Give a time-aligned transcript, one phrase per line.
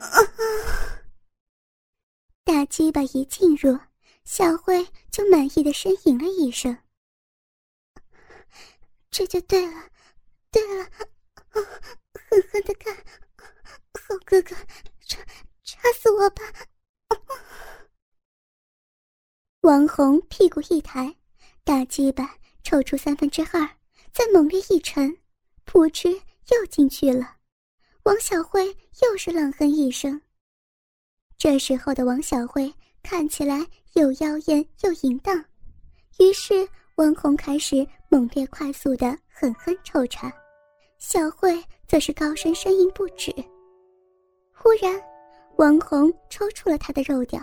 [2.44, 3.78] 大鸡巴一进入，
[4.24, 6.78] 小慧就满意的呻吟了一声。
[9.10, 9.90] 这就对了，
[10.50, 10.84] 对了，
[11.50, 12.96] 狠狠的干，
[13.94, 14.54] 好哥哥，
[15.06, 15.22] 插
[15.62, 16.42] 插死我吧！
[19.62, 21.16] 王红屁股一抬，
[21.64, 23.76] 大鸡巴抽出三分之二，
[24.12, 25.18] 再猛烈一沉，
[25.66, 27.39] 噗嗤又进去了。
[28.04, 28.66] 王小慧
[29.02, 30.20] 又是冷哼一声。
[31.36, 35.42] 这时候的王小慧看起来又妖艳又淫荡，
[36.18, 36.66] 于是
[36.96, 40.32] 王红开始猛烈快速的狠狠抽插，
[40.98, 43.30] 小慧则是高声呻吟不止。
[44.52, 45.00] 忽然，
[45.56, 47.42] 王红抽出了他的肉屌，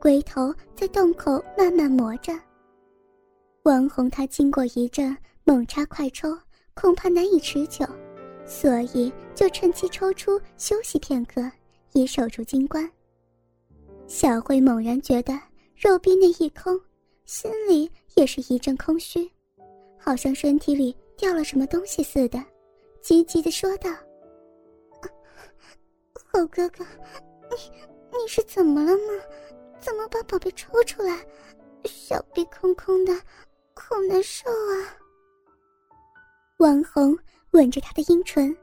[0.00, 2.32] 龟头在洞口慢慢磨着。
[3.62, 6.36] 王红他经过一阵猛插快抽，
[6.74, 7.84] 恐怕难以持久。
[8.46, 11.50] 所以就趁机抽出休息片刻，
[11.92, 12.88] 以守住金冠。
[14.06, 15.38] 小慧猛然觉得
[15.74, 16.80] 肉壁内一空，
[17.24, 19.28] 心里也是一阵空虚，
[19.98, 22.42] 好像身体里掉了什么东西似的，
[23.02, 23.90] 急急的说道
[26.32, 26.84] ：“好哥哥，
[27.50, 27.56] 你
[28.12, 29.24] 你是怎么了吗？
[29.80, 31.26] 怎么把宝贝抽出来？
[31.84, 33.12] 小臂空空的，
[33.74, 34.96] 好难受啊！”
[36.58, 37.18] 王红。
[37.56, 38.54] 吻着他的阴唇，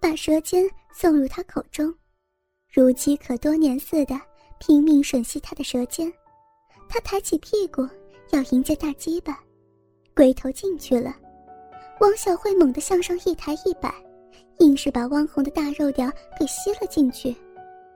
[0.00, 1.94] 把舌尖送入他口中，
[2.72, 4.18] 如饥渴多年似的
[4.58, 6.10] 拼命吮吸他的舌尖。
[6.88, 7.86] 他抬起屁股
[8.30, 9.38] 要迎接大鸡巴，
[10.16, 11.14] 龟头进去了。
[12.00, 13.94] 王小慧猛地向上一抬一摆，
[14.60, 16.10] 硬是把汪红的大肉屌
[16.40, 17.36] 给吸了进去，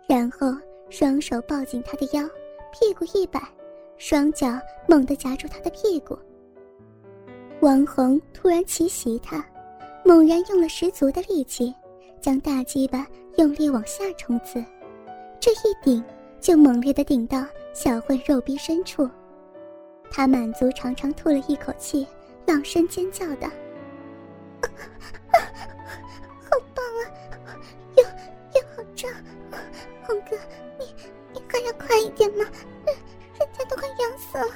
[0.06, 0.54] 然后
[0.90, 2.28] 双手抱紧他的腰，
[2.70, 3.40] 屁股一摆，
[3.96, 4.48] 双脚
[4.86, 6.18] 猛地夹住他的屁股。
[7.62, 9.42] 王红突然奇袭他。
[10.04, 11.74] 猛然用了十足的力气，
[12.20, 14.62] 将大鸡巴用力往下冲刺，
[15.40, 16.04] 这一顶
[16.40, 19.08] 就猛烈的顶到小慧肉壁深处。
[20.10, 22.06] 他满足长长吐了一口气，
[22.46, 23.48] 朗声尖叫道
[26.42, 27.56] ：“好棒啊，
[27.96, 29.10] 又又好胀，
[30.02, 30.36] 红哥，
[30.78, 30.84] 你
[31.32, 32.44] 你还要快一点吗？
[33.38, 34.46] 人家都快痒死了。”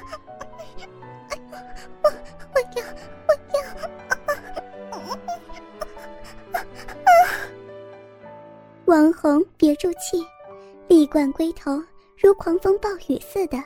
[11.17, 11.83] 立贯龟头
[12.23, 13.57] 如狂风暴雨似的，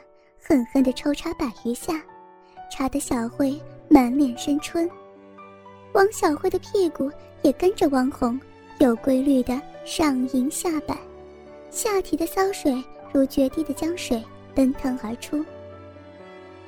[0.40, 2.00] 狠狠地抽插百余下，
[2.70, 4.88] 插得小慧满脸生春。
[5.92, 7.10] 王小慧的屁股
[7.42, 8.40] 也跟着王红
[8.78, 10.96] 有规律的上迎下摆，
[11.70, 12.72] 下体的骚水
[13.12, 14.22] 如决堤的江水
[14.54, 15.44] 奔腾而出。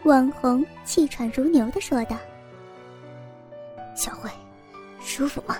[0.02, 2.16] 王红气喘如牛地说道
[3.94, 4.28] ：“小慧，
[5.00, 5.56] 舒服吗？”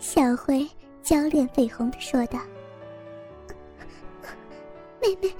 [0.00, 0.68] 小慧。
[1.02, 2.40] 娇脸绯红的说道
[5.06, 5.34] ：“妹妹，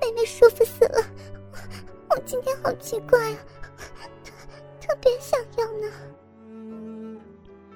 [0.00, 1.04] 妹妹舒服死了，
[2.08, 3.38] 我我今天好奇怪啊，
[4.24, 4.32] 特
[4.80, 5.92] 特别想要呢。”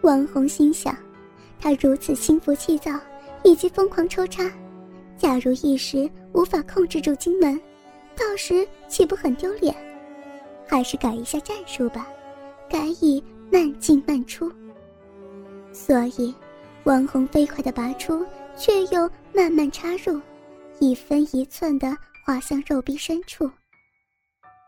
[0.03, 0.97] 王红心想，
[1.61, 2.93] 他如此心浮气躁，
[3.43, 4.51] 以及疯狂抽插，
[5.17, 7.61] 假如一时无法控制住金门，
[8.17, 9.75] 到时岂不很丢脸？
[10.67, 12.07] 还是改一下战术吧，
[12.69, 14.51] 改以慢进慢出。
[15.73, 16.35] 所以。
[16.85, 18.27] 王红飞快地拔出，
[18.57, 20.21] 却又慢慢插入，
[20.83, 23.49] 一分一寸地滑向肉壁深处。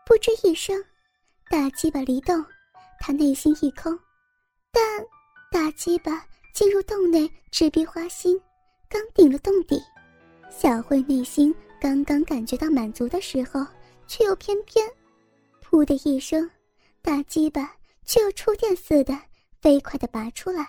[0.05, 0.81] 不吱一声，
[1.49, 2.41] 大鸡巴离洞，
[3.01, 3.99] 他内心一空。
[4.71, 4.81] 但
[5.51, 8.39] 大鸡巴进入洞内，直逼花心，
[8.87, 9.77] 刚顶了洞底。
[10.49, 13.67] 小慧内心刚刚感觉到满足的时候，
[14.07, 14.89] 却又偏偏，
[15.61, 16.49] 噗的一声，
[17.01, 19.19] 大鸡巴却又触电似的
[19.59, 20.65] 飞快地拔出来，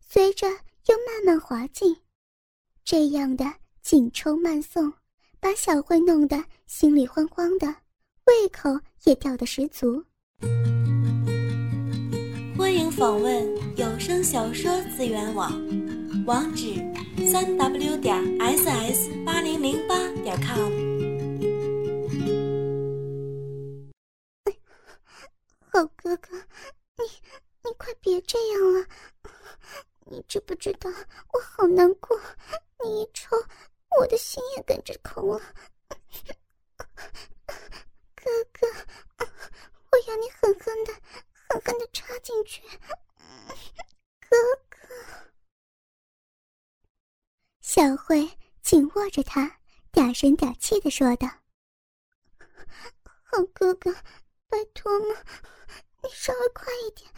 [0.00, 0.48] 随着。
[0.86, 1.94] 又慢慢滑进，
[2.84, 3.44] 这样的
[3.82, 4.92] 紧抽慢送，
[5.40, 7.66] 把小慧弄得心里慌慌的，
[8.26, 8.68] 胃口
[9.04, 10.04] 也吊得十足。
[12.56, 15.50] 欢迎访问有声小说资源网，
[16.26, 16.74] 网址：
[17.30, 20.70] 三 w 点 ss 八零零八点 com。
[25.72, 27.04] 好哥哥，你
[27.64, 28.86] 你快别这样了。
[30.06, 32.20] 你知不知道我好难过？
[32.82, 33.36] 你一抽，
[33.98, 35.40] 我的心也跟着空了。
[38.14, 38.66] 哥哥，
[39.90, 40.92] 我要你狠狠的、
[41.48, 42.62] 狠狠的插进去。
[44.20, 44.36] 哥
[44.68, 44.78] 哥，
[47.60, 48.30] 小慧
[48.62, 49.58] 紧握着他，
[49.92, 51.28] 嗲声嗲气的说道
[53.24, 53.92] ：“好哥哥，
[54.48, 55.16] 拜托嘛，
[56.02, 57.10] 你稍微快一点。”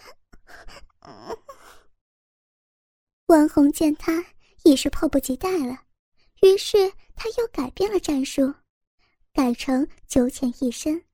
[3.27, 4.25] 王红见他
[4.65, 5.85] 已是迫不及待了，
[6.43, 8.53] 于是他又改变了战术，
[9.33, 11.05] 改成九浅一深。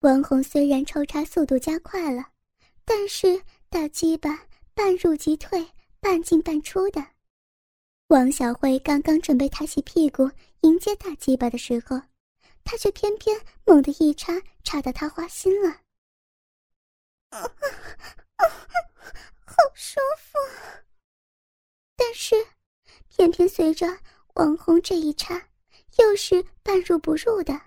[0.00, 2.30] 王红虽然抽插速度加快了，
[2.84, 5.68] 但是大鸡巴半入即退，
[5.98, 7.04] 半进半出的。
[8.06, 10.30] 王小慧刚刚准备抬起屁股
[10.60, 12.00] 迎接大鸡巴的时候，
[12.62, 15.68] 他却偏偏猛地一插，插得他花心了。
[17.30, 18.46] 啊啊，
[19.44, 20.38] 好舒服！
[21.96, 22.36] 但是，
[23.08, 23.98] 偏偏随着
[24.38, 25.34] 王红这一插，
[25.98, 27.60] 又是半入不入的，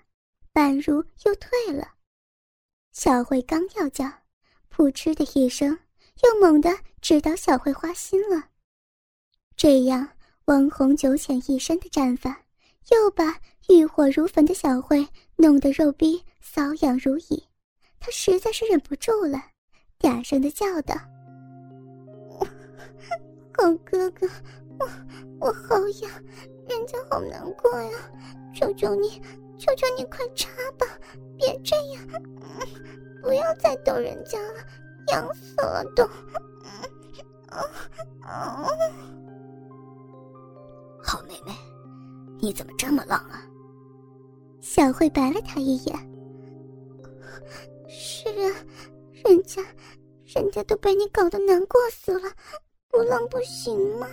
[0.54, 1.86] 半入又退了。
[2.92, 4.10] 小慧刚要叫，
[4.74, 5.78] 噗嗤的一声，
[6.22, 8.48] 又猛地指到小慧花心了。
[9.54, 10.08] 这样。
[10.46, 12.42] 王红九浅一深的战法，
[12.90, 13.38] 又把
[13.68, 17.46] 欲火如焚的小慧弄得肉逼瘙痒如蚁，
[18.00, 19.40] 他实在是忍不住了，
[20.00, 20.96] 嗲声的叫道
[23.54, 24.28] ：“好哥哥，
[24.80, 24.90] 我
[25.38, 26.10] 我好痒，
[26.68, 27.90] 人家好难过呀！
[28.54, 29.20] 求求你，
[29.58, 30.48] 求求你快插
[30.78, 30.86] 吧，
[31.36, 32.02] 别这样，
[33.22, 34.60] 不要再逗人家了，
[35.12, 36.08] 痒死了都。”
[41.02, 41.52] 好妹妹，
[42.40, 43.42] 你怎么这么浪啊？
[44.60, 46.12] 小慧白了他一眼。
[47.88, 48.56] 是啊，
[49.24, 49.62] 人家，
[50.24, 52.30] 人家都被你搞得难过死了，
[52.88, 54.06] 不浪不行吗？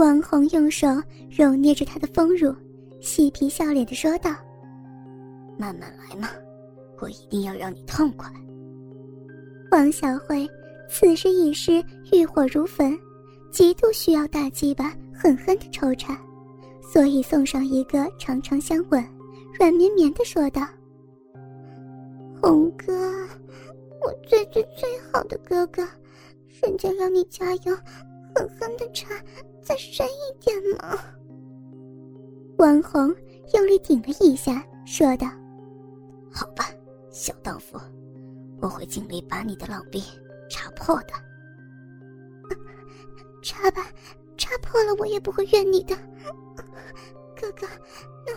[0.00, 0.88] 王红用手
[1.28, 2.54] 揉捏着他的丰乳，
[3.02, 4.30] 嬉皮笑脸的说道
[5.60, 6.30] ：“慢慢来嘛，
[7.02, 8.32] 我一定要让你痛快。”
[9.70, 10.48] 王小慧
[10.88, 12.98] 此时已是欲火如焚，
[13.52, 14.90] 极度需要大鸡巴。
[15.12, 16.18] 狠狠的抽插，
[16.80, 19.04] 所以送上一个长长相吻，
[19.58, 20.66] 软绵绵的说道
[22.40, 22.94] ：“红哥，
[24.00, 25.86] 我最最最好的哥哥，
[26.62, 27.76] 人家让你加油，
[28.34, 29.10] 狠狠的插，
[29.62, 30.98] 再深一点吗。”
[32.58, 33.14] 王红
[33.54, 35.26] 用力顶了一下，说道
[36.30, 36.64] ：“好吧，
[37.10, 37.78] 小荡妇，
[38.60, 40.02] 我会尽力把你的浪逼
[40.48, 41.14] 插破的。
[43.42, 43.86] 插吧。”
[44.40, 45.94] 插破了，我也不会怨你的，
[47.38, 47.66] 哥哥，
[48.26, 48.34] 弄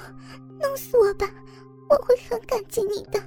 [0.60, 1.25] 弄死我吧，
[1.90, 3.22] 我会很感激你的。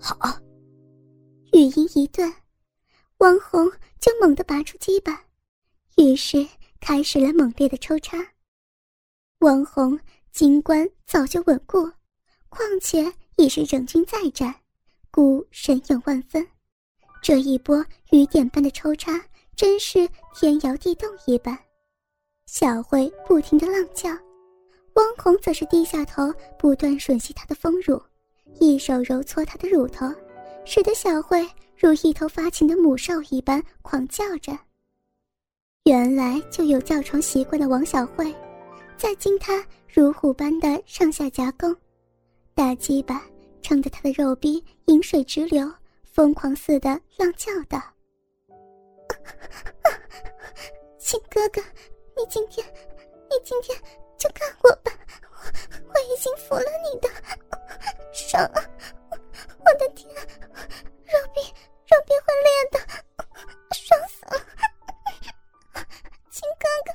[0.00, 0.16] 好，
[1.52, 2.32] 语音一断，
[3.18, 5.24] 王红就猛地拔出鸡巴，
[5.96, 6.46] 于是
[6.80, 8.18] 开始了猛烈的抽插。
[9.38, 9.98] 王红
[10.32, 11.90] 金冠早就稳固，
[12.50, 14.54] 况且已是整军再战，
[15.10, 16.46] 故神勇万分。
[17.22, 19.18] 这一波雨点般的抽插，
[19.56, 21.58] 真是天摇地动一般。
[22.44, 24.10] 小慧不停的浪叫，
[24.94, 28.00] 汪红则是低下头，不断吮吸她的丰乳，
[28.60, 30.06] 一手揉搓她的乳头，
[30.66, 34.58] 使得小慧如一头发情的母兽一般狂叫着。
[35.84, 38.34] 原来就有叫床习惯的王小慧，
[38.96, 41.76] 在经他如虎般的上下夹攻，
[42.54, 43.24] 大鸡巴
[43.62, 45.70] 撑得她的肉壁饮水直流。
[46.02, 47.78] 疯狂似的浪叫道
[50.98, 51.60] ：“亲哥哥，
[52.16, 52.66] 你今天，
[53.28, 53.78] 你今天
[54.16, 54.90] 就看我吧，
[55.92, 57.08] 我已经服了你的，
[58.14, 58.64] 爽啊！
[59.10, 60.10] 我的天，
[62.36, 62.78] 肉壁会裂的，
[63.72, 64.36] 爽死了，
[66.30, 66.90] 亲哥哥。”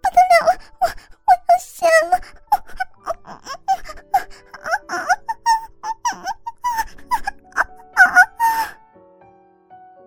[0.00, 0.34] 不得了，
[0.80, 0.82] 我
[1.26, 2.12] 我要泄了！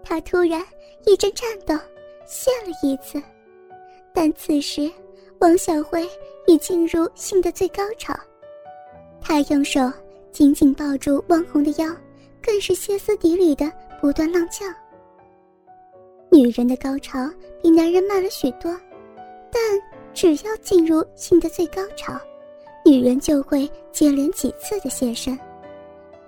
[0.03, 0.61] 他突然
[1.05, 1.73] 一阵颤抖，
[2.25, 3.21] 泄了一次，
[4.13, 4.91] 但此时
[5.39, 6.09] 王小辉
[6.47, 8.13] 已进入性的最高潮，
[9.21, 9.79] 他用手
[10.31, 11.87] 紧紧抱住汪红的腰，
[12.41, 14.65] 更是歇斯底里的不断浪叫。
[16.31, 17.19] 女人的高潮
[17.61, 18.71] 比男人慢了许多，
[19.51, 19.61] 但
[20.13, 22.19] 只要进入性的最高潮，
[22.85, 25.37] 女人就会接连几次的现身。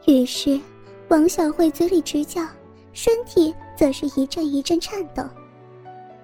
[0.06, 0.60] 于是，
[1.08, 2.42] 王小慧嘴里直叫。
[2.96, 5.24] 身体则是一阵一阵颤抖，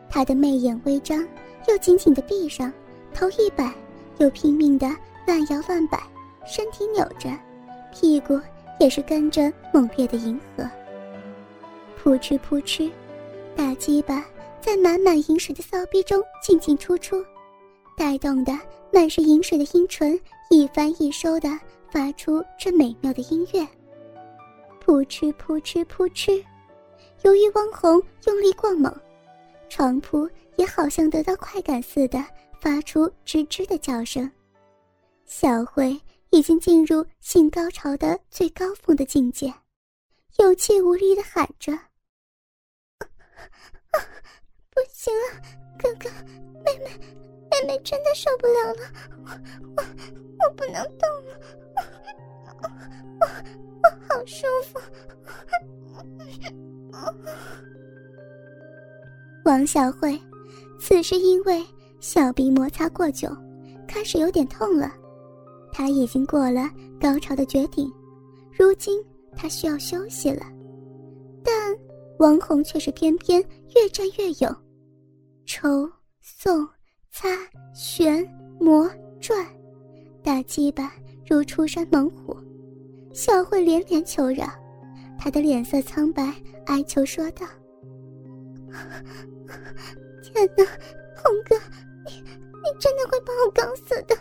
[0.08, 1.28] 他的媚眼微张，
[1.68, 2.72] 又紧紧的闭上，
[3.12, 3.74] 头一摆，
[4.20, 4.88] 又拼命的
[5.26, 6.00] 乱摇乱摆，
[6.46, 7.28] 身体扭着，
[7.92, 8.40] 屁股
[8.80, 10.70] 也是跟着猛烈的迎合。
[11.98, 12.92] 扑哧扑哧，
[13.56, 14.26] 大鸡巴
[14.62, 17.24] 在满满饮水的骚逼中进进出出，
[17.98, 18.58] 带动的
[18.94, 20.20] 满是饮水的阴唇
[20.50, 21.50] 一翻一收的
[21.92, 23.68] 发出这美妙的音乐。
[24.80, 26.44] 扑哧扑哧扑哧。
[27.24, 28.94] 由于汪红用力过猛，
[29.68, 32.24] 床铺也好像得到快感似的
[32.62, 34.30] 发出吱吱的叫声。
[35.26, 36.00] 小慧
[36.32, 39.54] 已经进入性高潮的最高峰的境界，
[40.38, 41.72] 有气无力的喊着
[44.70, 45.42] ：“不行了，
[45.78, 46.10] 哥哥，
[46.64, 46.90] 妹妹，
[47.50, 48.82] 妹妹真的受不了了，
[49.76, 49.84] 我
[50.40, 51.40] 我不能动了，
[52.62, 52.70] 我
[53.20, 53.28] 我
[53.84, 54.80] 我好舒服。”
[59.46, 60.22] 王小慧
[60.80, 61.66] 此时因为
[62.00, 63.28] 小臂摩擦过久，
[63.88, 64.94] 开始有点痛了。
[65.80, 66.70] 他已经过了
[67.00, 67.90] 高潮的绝顶，
[68.52, 69.02] 如今
[69.34, 70.42] 他需要休息了。
[71.42, 71.54] 但
[72.18, 73.42] 王红却是偏偏
[73.74, 74.54] 越战越勇，
[75.46, 76.68] 抽、送、
[77.10, 77.30] 擦、
[77.74, 78.28] 旋、
[78.60, 79.48] 磨、转，
[80.22, 80.92] 大鸡巴
[81.26, 82.36] 如出山猛虎。
[83.14, 84.46] 小慧连连求饶，
[85.18, 87.48] 她的脸色苍白，哀求说道。
[90.22, 90.66] 天哪，
[91.16, 91.56] 红哥，
[92.06, 94.18] 你你真的会把我搞死的！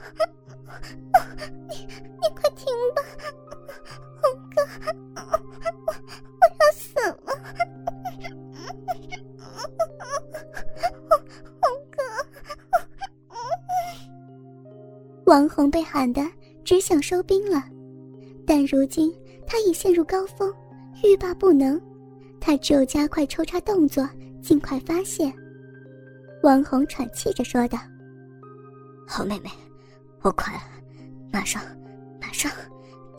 [15.79, 16.21] 被喊得
[16.65, 17.63] 只想收兵了，
[18.45, 19.15] 但如今
[19.47, 20.53] 他已陷入高峰，
[21.05, 21.81] 欲罢不能，
[22.41, 24.05] 他只有加快抽插动作。
[24.41, 25.33] 尽快发泄。
[26.43, 27.79] 王红喘气着说道
[29.07, 29.51] ：“好妹妹，
[30.23, 30.63] 我快了，
[31.33, 31.61] 马上，
[32.21, 32.51] 马上，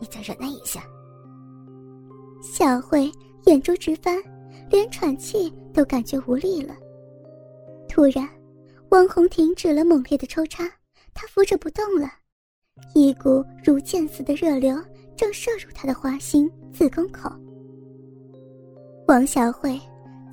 [0.00, 0.82] 你再忍耐一下。”
[2.42, 3.12] 小慧
[3.44, 4.20] 眼珠直翻，
[4.70, 6.74] 连喘气都感觉无力了。
[7.88, 8.28] 突然，
[8.88, 10.64] 王红停止了猛烈的抽插，
[11.14, 12.10] 她扶着不动了，
[12.94, 14.76] 一股如箭似的热流
[15.16, 17.30] 正射入她的花心子宫口。
[19.06, 19.80] 王小慧。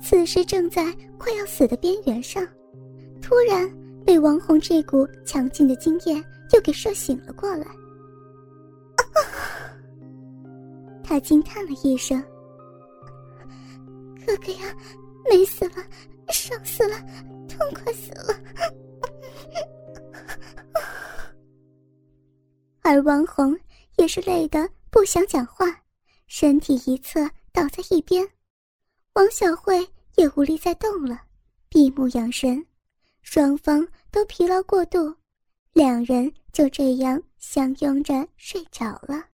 [0.00, 2.46] 此时正在快要死的边缘上，
[3.20, 3.68] 突然
[4.06, 6.14] 被王红这股强劲的精液
[6.54, 7.64] 又给射醒了过来。
[8.94, 9.02] 啊
[11.02, 12.22] 他惊叹了一声
[14.24, 14.72] ：“哥哥呀，
[15.28, 15.72] 美死了，
[16.28, 16.87] 爽死，
[22.98, 23.56] 而王红
[23.96, 25.66] 也是累得不想讲话，
[26.26, 28.28] 身体一侧倒在一边。
[29.12, 31.22] 王小慧也无力再动了，
[31.68, 32.66] 闭目养神，
[33.22, 35.14] 双方都疲劳过度，
[35.72, 39.26] 两人就这样相拥着睡着了。